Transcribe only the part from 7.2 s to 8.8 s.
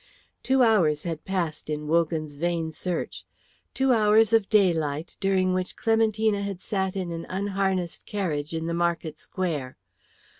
unharnessed carriage in the